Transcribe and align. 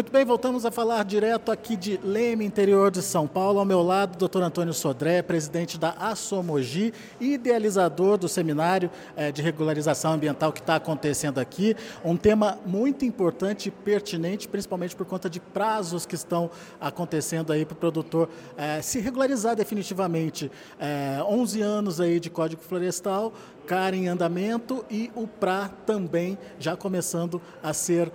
Muito 0.00 0.12
bem, 0.12 0.24
voltamos 0.24 0.64
a 0.64 0.70
falar 0.70 1.04
direto 1.04 1.52
aqui 1.52 1.76
de 1.76 2.00
Leme, 2.02 2.42
interior 2.42 2.90
de 2.90 3.02
São 3.02 3.28
Paulo. 3.28 3.58
Ao 3.58 3.66
meu 3.66 3.82
lado, 3.82 4.26
Dr. 4.26 4.40
Antônio 4.40 4.72
Sodré, 4.72 5.20
presidente 5.20 5.78
da 5.78 5.90
Assomogi 5.90 6.94
idealizador 7.20 8.16
do 8.16 8.26
seminário 8.26 8.90
eh, 9.14 9.30
de 9.30 9.42
regularização 9.42 10.14
ambiental 10.14 10.54
que 10.54 10.60
está 10.60 10.76
acontecendo 10.76 11.38
aqui. 11.38 11.76
Um 12.02 12.16
tema 12.16 12.58
muito 12.64 13.04
importante 13.04 13.68
e 13.68 13.70
pertinente, 13.70 14.48
principalmente 14.48 14.96
por 14.96 15.04
conta 15.04 15.28
de 15.28 15.38
prazos 15.38 16.06
que 16.06 16.14
estão 16.14 16.50
acontecendo 16.80 17.52
aí 17.52 17.66
para 17.66 17.74
o 17.74 17.76
produtor 17.76 18.30
eh, 18.56 18.80
se 18.80 19.00
regularizar 19.00 19.54
definitivamente. 19.54 20.50
Eh, 20.78 21.22
11 21.28 21.60
anos 21.60 22.00
aí 22.00 22.18
de 22.18 22.30
Código 22.30 22.62
Florestal, 22.62 23.34
CAR 23.66 23.92
em 23.92 24.08
andamento 24.08 24.82
e 24.90 25.10
o 25.14 25.26
PRA 25.26 25.70
também 25.84 26.38
já 26.58 26.74
começando 26.74 27.40
a 27.62 27.74
ser 27.74 28.10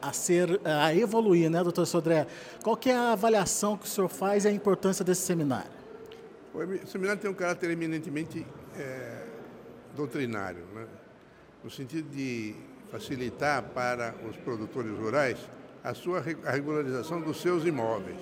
a 0.00 0.12
ser 0.12 0.60
a 0.64 0.94
evoluir, 0.94 1.50
né, 1.50 1.62
doutor 1.62 1.86
Sodré? 1.86 2.26
Qual 2.62 2.76
que 2.76 2.90
é 2.90 2.96
a 2.96 3.12
avaliação 3.12 3.76
que 3.76 3.86
o 3.86 3.88
senhor 3.88 4.08
faz 4.08 4.44
e 4.44 4.48
a 4.48 4.52
importância 4.52 5.04
desse 5.04 5.22
seminário? 5.22 5.70
O 6.54 6.86
seminário 6.86 7.20
tem 7.20 7.30
um 7.30 7.34
caráter 7.34 7.70
eminentemente 7.70 8.46
é, 8.78 9.24
doutrinário, 9.94 10.64
né? 10.74 10.86
no 11.62 11.70
sentido 11.70 12.08
de 12.10 12.54
facilitar 12.90 13.62
para 13.62 14.14
os 14.28 14.36
produtores 14.36 14.96
rurais 14.96 15.38
a 15.82 15.92
sua 15.94 16.22
a 16.44 16.50
regularização 16.50 17.20
dos 17.20 17.40
seus 17.40 17.64
imóveis, 17.64 18.20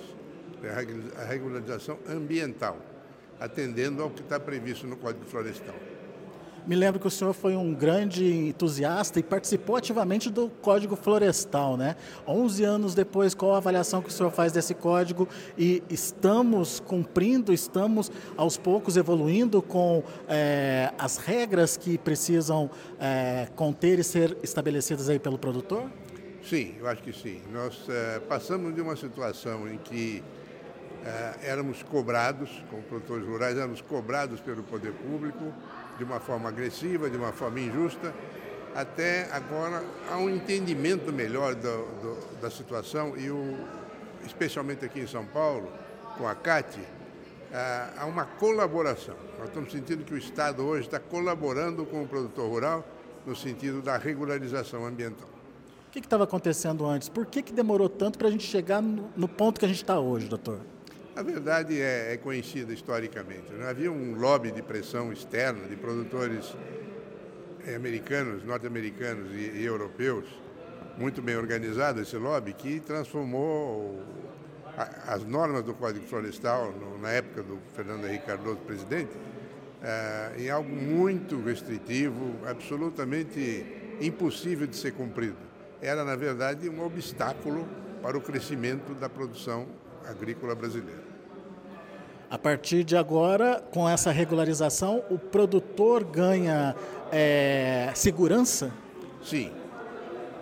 né? 0.61 0.69
a 1.17 1.23
regularização 1.23 1.97
ambiental, 2.09 2.77
atendendo 3.39 4.03
ao 4.03 4.09
que 4.09 4.21
está 4.21 4.39
previsto 4.39 4.85
no 4.87 4.97
Código 4.97 5.25
Florestal. 5.25 5.75
Me 6.67 6.75
lembro 6.75 6.99
que 6.99 7.05
o 7.05 7.11
senhor 7.11 7.31
foi 7.33 7.55
um 7.55 7.75
grande 7.75 8.25
entusiasta 8.25 9.19
e 9.19 9.23
participou 9.23 9.75
ativamente 9.75 10.31
do 10.31 10.49
Código 10.49 10.95
Florestal, 10.95 11.77
né? 11.77 11.95
11 12.27 12.63
anos 12.63 12.95
depois, 12.95 13.35
qual 13.35 13.53
a 13.53 13.57
avaliação 13.57 14.01
que 14.01 14.09
o 14.09 14.11
senhor 14.11 14.31
faz 14.31 14.51
desse 14.51 14.73
código? 14.73 15.29
E 15.55 15.83
estamos 15.91 16.79
cumprindo, 16.79 17.53
estamos 17.53 18.11
aos 18.35 18.57
poucos 18.57 18.97
evoluindo 18.97 19.61
com 19.61 20.03
é, 20.27 20.91
as 20.97 21.17
regras 21.17 21.77
que 21.77 21.99
precisam 21.99 22.71
é, 22.99 23.47
conter 23.55 23.99
e 23.99 24.03
ser 24.03 24.35
estabelecidas 24.41 25.07
aí 25.07 25.19
pelo 25.19 25.37
produtor? 25.37 25.87
Sim, 26.43 26.73
eu 26.79 26.87
acho 26.87 27.03
que 27.03 27.13
sim. 27.13 27.43
Nós 27.53 27.85
é, 27.87 28.19
passamos 28.21 28.73
de 28.73 28.81
uma 28.81 28.95
situação 28.95 29.69
em 29.71 29.77
que 29.77 30.23
éramos 31.43 31.83
cobrados, 31.83 32.49
como 32.67 32.81
produtores 32.81 33.27
rurais, 33.27 33.55
éramos 33.55 33.79
cobrados 33.79 34.41
pelo 34.41 34.63
poder 34.63 34.91
público 34.91 35.53
de 35.97 36.03
uma 36.03 36.19
forma 36.19 36.49
agressiva, 36.49 37.09
de 37.09 37.17
uma 37.17 37.31
forma 37.31 37.59
injusta, 37.59 38.13
até 38.75 39.29
agora 39.31 39.83
há 40.11 40.17
um 40.17 40.29
entendimento 40.29 41.11
melhor 41.11 41.55
do, 41.55 41.85
do, 42.01 42.41
da 42.41 42.51
situação 42.51 43.15
e, 43.17 43.29
o, 43.29 43.57
especialmente 44.25 44.83
aqui 44.83 44.99
em 44.99 45.07
São 45.07 45.25
Paulo, 45.25 45.71
com 46.17 46.27
a 46.27 46.35
CAT, 46.35 46.79
há 47.97 48.05
uma 48.05 48.25
colaboração. 48.25 49.15
Nós 49.37 49.47
estamos 49.47 49.71
sentindo 49.71 50.03
que 50.03 50.13
o 50.13 50.17
Estado 50.17 50.63
hoje 50.63 50.87
está 50.87 50.99
colaborando 50.99 51.85
com 51.85 52.03
o 52.03 52.07
produtor 52.07 52.49
rural 52.49 52.85
no 53.25 53.35
sentido 53.35 53.81
da 53.81 53.97
regularização 53.97 54.85
ambiental. 54.85 55.29
O 55.87 55.91
que 55.91 55.99
estava 55.99 56.25
acontecendo 56.25 56.85
antes? 56.85 57.07
Por 57.07 57.25
que, 57.25 57.41
que 57.41 57.53
demorou 57.53 57.87
tanto 57.87 58.17
para 58.17 58.27
a 58.27 58.31
gente 58.31 58.43
chegar 58.43 58.81
no, 58.81 59.09
no 59.15 59.27
ponto 59.27 59.59
que 59.59 59.65
a 59.65 59.69
gente 59.69 59.81
está 59.81 59.97
hoje, 59.97 60.27
doutor? 60.27 60.59
A 61.15 61.23
verdade 61.23 61.81
é, 61.81 62.11
é 62.13 62.17
conhecida 62.17 62.73
historicamente. 62.73 63.53
Né? 63.53 63.69
Havia 63.69 63.89
um 63.89 64.15
lobby 64.15 64.51
de 64.51 64.61
pressão 64.61 65.13
externa 65.13 65.65
de 65.65 65.77
produtores 65.77 66.53
eh, 67.65 67.73
americanos, 67.73 68.43
norte-americanos 68.43 69.31
e, 69.31 69.59
e, 69.61 69.63
europeus, 69.63 70.25
muito 70.97 71.21
bem 71.21 71.37
organizado 71.37 72.01
esse 72.01 72.17
lobby, 72.17 72.51
que 72.51 72.81
transformou 72.81 74.03
a, 74.77 75.13
as 75.13 75.23
normas 75.23 75.63
do 75.63 75.73
Código 75.73 76.05
Florestal, 76.05 76.73
no, 76.73 76.97
na 76.97 77.11
época 77.11 77.43
do 77.43 77.59
Fernando 77.73 78.05
Henrique 78.05 78.25
Cardoso 78.25 78.57
presidente, 78.57 79.11
eh, 79.81 80.33
em 80.39 80.49
algo 80.49 80.69
muito 80.69 81.41
restritivo, 81.41 82.35
absolutamente 82.45 83.65
impossível 84.01 84.67
de 84.67 84.75
ser 84.75 84.91
cumprido. 84.91 85.37
Era, 85.81 86.03
na 86.03 86.17
verdade, 86.17 86.67
um 86.67 86.85
obstáculo 86.85 87.65
para 88.01 88.17
o 88.17 88.21
crescimento 88.21 88.93
da 88.93 89.07
produção 89.07 89.65
agrícola 90.09 90.55
brasileira. 90.55 91.03
A 92.29 92.37
partir 92.37 92.83
de 92.83 92.97
agora, 92.97 93.63
com 93.71 93.87
essa 93.87 94.11
regularização, 94.11 95.03
o 95.09 95.17
produtor 95.17 96.03
ganha 96.03 96.75
é, 97.11 97.91
segurança? 97.95 98.71
Sim. 99.23 99.51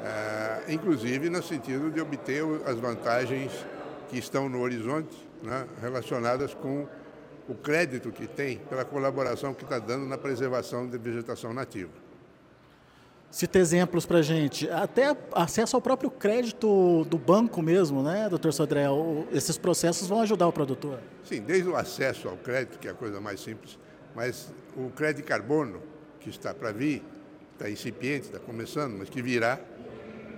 É, 0.03 0.73
inclusive 0.73 1.29
no 1.29 1.41
sentido 1.41 1.91
de 1.91 2.01
obter 2.01 2.43
as 2.65 2.77
vantagens 2.77 3.51
que 4.09 4.17
estão 4.17 4.49
no 4.49 4.61
horizonte 4.61 5.15
né, 5.41 5.65
relacionadas 5.81 6.53
com 6.53 6.87
o 7.47 7.55
crédito 7.55 8.11
que 8.11 8.27
tem 8.27 8.57
pela 8.57 8.85
colaboração 8.85 9.53
que 9.53 9.63
está 9.63 9.79
dando 9.79 10.05
na 10.05 10.17
preservação 10.17 10.87
de 10.87 10.97
vegetação 10.97 11.53
nativa. 11.53 11.91
Cita 13.33 13.57
exemplos 13.57 14.05
para 14.05 14.21
gente, 14.21 14.69
até 14.69 15.17
acesso 15.31 15.75
ao 15.75 15.81
próprio 15.81 16.11
crédito 16.11 17.03
do 17.05 17.17
banco 17.17 17.63
mesmo, 17.63 18.03
né, 18.03 18.29
doutor 18.29 18.53
Sodré? 18.53 18.85
Esses 19.31 19.57
processos 19.57 20.07
vão 20.07 20.21
ajudar 20.21 20.47
o 20.47 20.53
produtor? 20.53 20.99
Sim, 21.23 21.41
desde 21.41 21.67
o 21.67 21.75
acesso 21.75 22.29
ao 22.29 22.37
crédito, 22.37 22.77
que 22.77 22.87
é 22.87 22.91
a 22.91 22.93
coisa 22.93 23.19
mais 23.19 23.39
simples, 23.39 23.79
mas 24.15 24.53
o 24.77 24.91
crédito 24.91 25.25
carbono, 25.25 25.81
que 26.19 26.29
está 26.29 26.53
para 26.53 26.71
vir, 26.71 27.03
está 27.53 27.67
incipiente, 27.67 28.27
está 28.27 28.37
começando, 28.37 28.99
mas 28.99 29.09
que 29.09 29.19
virá, 29.19 29.59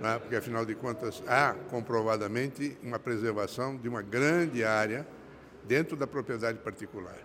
né, 0.00 0.18
porque 0.18 0.36
afinal 0.36 0.64
de 0.64 0.74
contas 0.74 1.22
há 1.26 1.54
comprovadamente 1.68 2.78
uma 2.82 2.98
preservação 2.98 3.76
de 3.76 3.90
uma 3.90 4.00
grande 4.00 4.64
área 4.64 5.06
dentro 5.64 5.98
da 5.98 6.06
propriedade 6.06 6.60
particular, 6.60 7.18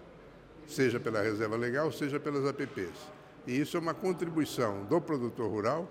seja 0.68 1.00
pela 1.00 1.22
reserva 1.22 1.56
legal, 1.56 1.90
seja 1.94 2.20
pelas 2.20 2.46
APPs. 2.46 3.21
E 3.48 3.60
isso 3.60 3.78
é 3.78 3.80
uma 3.80 3.94
contribuição 3.94 4.84
do 4.86 5.02
produtor 5.02 5.50
rural 5.50 5.88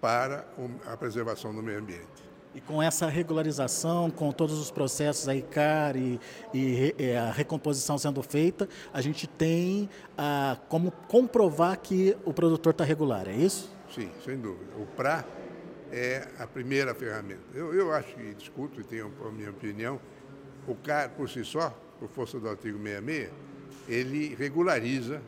para 0.00 0.46
a 0.86 0.96
preservação 0.96 1.54
do 1.54 1.62
meio 1.62 1.78
ambiente. 1.78 2.34
E 2.54 2.60
com 2.60 2.80
essa 2.80 3.08
regularização, 3.08 4.10
com 4.10 4.30
todos 4.30 4.58
os 4.60 4.70
processos, 4.70 5.28
a 5.28 5.34
ICAR 5.34 5.96
e, 5.96 6.20
e, 6.52 6.94
e 6.96 7.12
a 7.12 7.32
recomposição 7.32 7.98
sendo 7.98 8.22
feita, 8.22 8.68
a 8.92 9.00
gente 9.00 9.26
tem 9.26 9.90
ah, 10.16 10.56
como 10.68 10.92
comprovar 11.08 11.76
que 11.80 12.16
o 12.24 12.32
produtor 12.32 12.70
está 12.70 12.84
regular, 12.84 13.26
é 13.28 13.34
isso? 13.34 13.74
Sim, 13.92 14.08
sem 14.24 14.38
dúvida. 14.38 14.70
O 14.78 14.86
PRA 14.86 15.24
é 15.90 16.28
a 16.38 16.46
primeira 16.46 16.94
ferramenta. 16.94 17.42
Eu, 17.52 17.74
eu 17.74 17.92
acho 17.92 18.14
que 18.14 18.34
discuto 18.34 18.80
e 18.80 18.84
tenho 18.84 19.12
a 19.26 19.30
minha 19.32 19.50
opinião, 19.50 20.00
o 20.68 20.76
CAR 20.76 21.10
por 21.10 21.28
si 21.28 21.44
só, 21.44 21.76
por 21.98 22.08
força 22.08 22.38
do 22.38 22.48
artigo 22.48 22.78
66, 22.78 23.30
ele 23.88 24.34
regulariza 24.34 25.20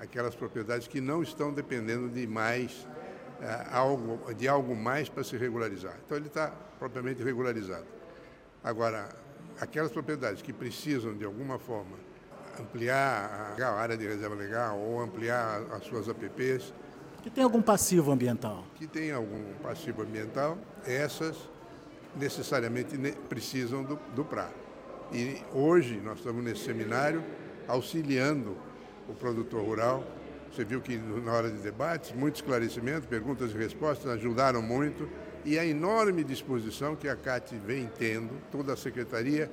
aquelas 0.00 0.34
propriedades 0.34 0.88
que 0.88 1.00
não 1.00 1.22
estão 1.22 1.52
dependendo 1.52 2.08
de 2.08 2.26
mais 2.26 2.88
é, 3.40 3.66
algo, 3.70 4.34
de 4.34 4.48
algo 4.48 4.74
mais 4.74 5.08
para 5.08 5.22
se 5.22 5.36
regularizar. 5.36 5.96
Então 6.04 6.16
ele 6.16 6.26
está 6.26 6.52
propriamente 6.78 7.22
regularizado. 7.22 7.86
Agora, 8.64 9.08
aquelas 9.60 9.92
propriedades 9.92 10.42
que 10.42 10.52
precisam 10.52 11.14
de 11.14 11.24
alguma 11.24 11.58
forma 11.58 11.96
ampliar 12.58 13.56
a 13.58 13.72
área 13.72 13.96
de 13.96 14.06
reserva 14.06 14.34
legal 14.34 14.78
ou 14.78 15.00
ampliar 15.00 15.62
as 15.72 15.84
suas 15.84 16.08
APPs. 16.08 16.72
Que 17.22 17.30
tem 17.30 17.44
algum 17.44 17.62
passivo 17.62 18.10
ambiental? 18.10 18.64
Que 18.76 18.86
tem 18.86 19.12
algum 19.12 19.52
passivo 19.62 20.02
ambiental, 20.02 20.58
essas 20.84 21.36
necessariamente 22.16 22.96
precisam 23.28 23.82
do, 23.82 23.98
do 24.14 24.24
PRA. 24.24 24.50
E 25.12 25.42
hoje 25.52 26.00
nós 26.00 26.18
estamos 26.18 26.42
nesse 26.42 26.64
seminário 26.64 27.22
auxiliando 27.68 28.56
o 29.10 29.14
produtor 29.14 29.62
rural. 29.64 30.04
Você 30.52 30.64
viu 30.64 30.80
que 30.80 30.96
na 30.96 31.32
hora 31.32 31.50
de 31.50 31.58
debates, 31.58 32.12
muito 32.12 32.36
esclarecimento, 32.36 33.06
perguntas 33.06 33.52
e 33.52 33.56
respostas 33.56 34.10
ajudaram 34.10 34.60
muito 34.62 35.08
e 35.44 35.58
a 35.58 35.64
enorme 35.64 36.22
disposição 36.24 36.96
que 36.96 37.08
a 37.08 37.16
CAT 37.16 37.54
vem 37.64 37.88
tendo, 37.98 38.30
toda 38.50 38.72
a 38.72 38.76
secretaria 38.76 39.50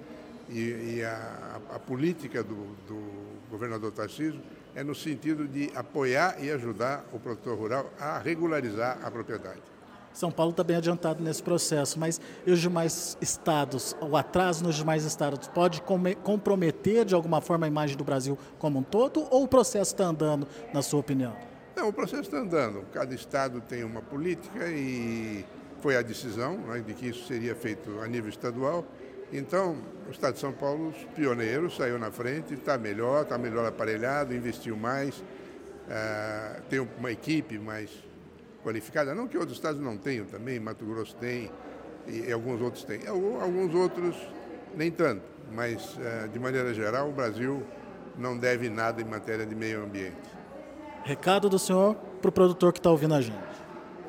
e, 0.49 0.95
e 0.95 1.03
a, 1.03 1.59
a, 1.73 1.79
política 1.79 2.43
do, 2.43 2.75
do 2.87 3.11
governador 3.49 3.91
Tarcísio 3.91 4.41
é 4.75 4.83
no 4.83 4.95
sentido 4.95 5.47
de 5.47 5.71
apoiar 5.75 6.37
e 6.39 6.51
ajudar 6.51 7.05
o 7.11 7.19
produtor 7.19 7.57
rural 7.57 7.93
a 7.99 8.19
regularizar 8.19 8.99
a 9.03 9.09
propriedade. 9.09 9.61
São 10.17 10.31
Paulo 10.31 10.49
está 10.49 10.63
bem 10.63 10.75
adiantado 10.77 11.23
nesse 11.23 11.43
processo, 11.43 11.99
mas 11.99 12.19
os 12.47 12.59
demais 12.59 13.15
estados, 13.21 13.95
o 14.01 14.17
atraso 14.17 14.63
nos 14.63 14.73
demais 14.73 15.05
estados 15.05 15.47
pode 15.47 15.79
comprometer 16.23 17.05
de 17.05 17.13
alguma 17.13 17.39
forma 17.39 17.67
a 17.67 17.69
imagem 17.69 17.95
do 17.95 18.03
Brasil 18.03 18.35
como 18.57 18.79
um 18.79 18.83
todo 18.83 19.27
ou 19.29 19.43
o 19.43 19.47
processo 19.47 19.93
está 19.93 20.05
andando, 20.05 20.47
na 20.73 20.81
sua 20.81 21.01
opinião? 21.01 21.35
Não, 21.75 21.89
o 21.89 21.93
processo 21.93 22.23
está 22.23 22.39
andando. 22.39 22.83
Cada 22.91 23.13
estado 23.13 23.61
tem 23.61 23.83
uma 23.83 24.01
política 24.01 24.67
e 24.67 25.45
foi 25.81 25.95
a 25.95 26.01
decisão 26.01 26.57
né, 26.57 26.79
de 26.79 26.95
que 26.95 27.09
isso 27.09 27.27
seria 27.27 27.53
feito 27.53 27.99
a 27.99 28.07
nível 28.07 28.31
estadual. 28.31 28.83
Então, 29.31 29.77
o 30.07 30.11
Estado 30.11 30.33
de 30.33 30.39
São 30.39 30.51
Paulo, 30.51 30.95
pioneiro, 31.15 31.69
saiu 31.69 31.99
na 31.99 32.09
frente, 32.09 32.55
está 32.55 32.75
melhor, 32.75 33.21
está 33.21 33.37
melhor 33.37 33.67
aparelhado, 33.67 34.33
investiu 34.33 34.75
mais, 34.75 35.19
uh, 35.19 36.59
tem 36.69 36.79
uma 36.79 37.11
equipe 37.11 37.59
mais 37.59 38.06
qualificada, 38.67 39.15
não 39.15 39.27
que 39.27 39.37
outros 39.37 39.57
estados 39.57 39.79
não 39.79 39.97
tenham 39.97 40.25
também, 40.25 40.59
Mato 40.59 40.85
Grosso 40.85 41.15
tem, 41.15 41.49
e, 42.05 42.29
alguns 42.31 42.61
outros 42.61 42.83
têm. 42.83 43.07
Alguns 43.07 43.73
outros 43.73 44.15
nem 44.75 44.91
tanto, 44.91 45.23
mas 45.53 45.97
eh, 46.01 46.27
de 46.27 46.37
maneira 46.37 46.73
geral 46.73 47.07
o 47.07 47.13
Brasil 47.13 47.63
não 48.17 48.37
deve 48.37 48.69
nada 48.69 49.01
em 49.01 49.05
matéria 49.05 49.45
de 49.45 49.55
meio 49.55 49.83
ambiente. 49.83 50.17
Recado 51.05 51.49
do 51.49 51.57
senhor 51.57 51.95
para 52.21 52.27
o 52.27 52.31
produtor 52.31 52.73
que 52.73 52.79
está 52.79 52.91
ouvindo 52.91 53.13
a 53.13 53.21
gente. 53.21 53.37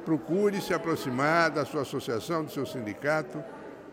Procure 0.05 0.61
se 0.61 0.75
aproximar 0.75 1.51
da 1.51 1.65
sua 1.65 1.83
associação, 1.83 2.43
do 2.45 2.51
seu 2.51 2.67
sindicato. 2.67 3.43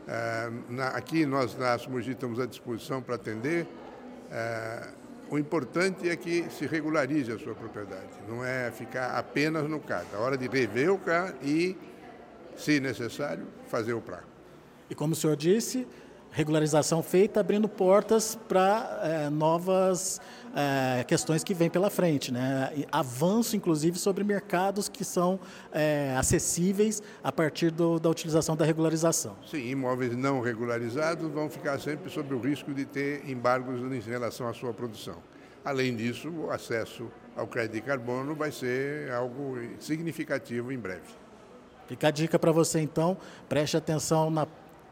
Eh, 0.07 0.49
aqui 0.95 1.27
nós 1.27 1.55
na 1.55 1.73
Asmogi 1.73 2.11
estamos 2.11 2.39
à 2.39 2.47
disposição 2.47 3.03
para 3.03 3.15
atender. 3.15 3.67
O 5.29 5.39
importante 5.39 6.07
é 6.09 6.15
que 6.15 6.45
se 6.51 6.67
regularize 6.67 7.31
a 7.31 7.39
sua 7.39 7.55
propriedade, 7.55 8.09
não 8.27 8.45
é 8.45 8.71
ficar 8.71 9.17
apenas 9.17 9.67
no 9.67 9.79
CAD. 9.79 10.05
A 10.13 10.19
hora 10.19 10.37
de 10.37 10.47
rever 10.47 10.91
o 10.91 10.99
CAD 10.99 11.35
e, 11.43 11.75
se 12.55 12.79
necessário, 12.79 13.47
fazer 13.67 13.93
o 13.93 14.01
PRA. 14.01 14.23
E 14.89 14.93
como 14.93 15.13
o 15.13 15.15
senhor 15.15 15.35
disse, 15.35 15.87
regularização 16.35 17.01
feita 17.01 17.39
abrindo 17.39 17.69
portas 17.69 18.37
para 18.49 18.99
é, 19.03 19.29
novas 19.29 20.19
é, 20.53 21.01
questões 21.05 21.45
que 21.45 21.53
vêm 21.53 21.69
pela 21.69 21.89
frente. 21.89 22.29
Né? 22.29 22.85
Avanço, 22.91 23.55
inclusive, 23.55 23.97
sobre 23.97 24.21
mercados 24.21 24.89
que 24.89 25.05
são 25.05 25.39
é, 25.71 26.13
acessíveis 26.17 27.01
a 27.23 27.31
partir 27.31 27.71
do, 27.71 28.01
da 28.01 28.09
utilização 28.09 28.53
da 28.53 28.65
regularização. 28.65 29.37
Sim, 29.49 29.69
imóveis 29.69 30.13
não 30.17 30.41
regularizados 30.41 31.31
vão 31.31 31.49
ficar 31.49 31.79
sempre 31.79 32.11
sob 32.11 32.33
o 32.35 32.39
risco 32.39 32.73
de 32.73 32.83
ter 32.83 33.29
embargos 33.29 33.79
em 33.79 33.99
relação 34.01 34.45
à 34.49 34.53
sua 34.53 34.73
produção. 34.73 35.15
Além 35.63 35.95
disso, 35.95 36.29
o 36.29 36.51
acesso 36.51 37.09
ao 37.33 37.47
crédito 37.47 37.75
de 37.75 37.81
carbono 37.81 38.35
vai 38.35 38.51
ser 38.51 39.09
algo 39.09 39.57
significativo 39.79 40.69
em 40.69 40.77
breve. 40.77 41.15
Fica 41.87 42.09
a 42.09 42.11
dica 42.11 42.37
para 42.37 42.51
você, 42.51 42.81
então, 42.81 43.15
preste 43.47 43.77
atenção 43.77 44.29
na 44.29 44.45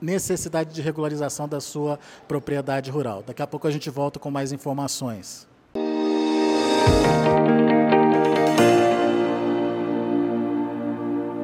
necessidade 0.03 0.73
de 0.73 0.81
regularização 0.81 1.47
da 1.47 1.61
sua 1.61 1.97
propriedade 2.27 2.91
rural. 2.91 3.23
Daqui 3.25 3.41
a 3.41 3.47
pouco 3.47 3.67
a 3.67 3.71
gente 3.71 3.89
volta 3.89 4.19
com 4.19 4.29
mais 4.29 4.51
informações. 4.51 5.47